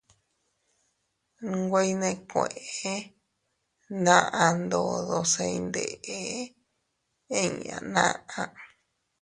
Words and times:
Nwe 1.53 1.79
iynèkueʼe 1.89 2.91
naʼa 4.03 4.43
ndodo 4.63 5.17
se 5.33 5.43
iyndeʼe 5.55 6.17
inña 7.43 7.77
naʼa. 7.93 8.43